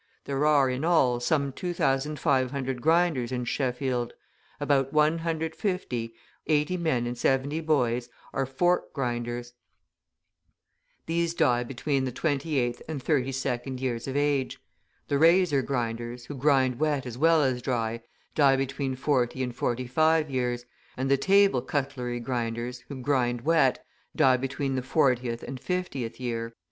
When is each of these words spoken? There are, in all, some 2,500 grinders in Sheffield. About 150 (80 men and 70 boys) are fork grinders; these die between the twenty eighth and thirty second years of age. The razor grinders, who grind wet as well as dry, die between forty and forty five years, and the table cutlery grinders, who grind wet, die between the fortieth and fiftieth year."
There 0.25 0.47
are, 0.47 0.67
in 0.67 0.83
all, 0.83 1.19
some 1.19 1.51
2,500 1.53 2.81
grinders 2.81 3.31
in 3.31 3.45
Sheffield. 3.45 4.13
About 4.59 4.91
150 4.91 6.15
(80 6.47 6.77
men 6.77 7.05
and 7.05 7.15
70 7.15 7.59
boys) 7.61 8.09
are 8.33 8.47
fork 8.47 8.93
grinders; 8.93 9.53
these 11.05 11.35
die 11.35 11.63
between 11.63 12.05
the 12.05 12.11
twenty 12.11 12.57
eighth 12.57 12.81
and 12.87 12.99
thirty 12.99 13.31
second 13.31 13.79
years 13.79 14.07
of 14.07 14.17
age. 14.17 14.57
The 15.07 15.19
razor 15.19 15.61
grinders, 15.61 16.25
who 16.25 16.33
grind 16.35 16.79
wet 16.79 17.05
as 17.05 17.15
well 17.15 17.43
as 17.43 17.61
dry, 17.61 18.01
die 18.33 18.55
between 18.55 18.95
forty 18.95 19.43
and 19.43 19.55
forty 19.55 19.85
five 19.85 20.31
years, 20.31 20.65
and 20.97 21.11
the 21.11 21.15
table 21.17 21.61
cutlery 21.61 22.19
grinders, 22.19 22.79
who 22.89 22.99
grind 23.03 23.41
wet, 23.41 23.85
die 24.15 24.37
between 24.37 24.73
the 24.73 24.81
fortieth 24.81 25.43
and 25.43 25.59
fiftieth 25.59 26.19
year." 26.19 26.55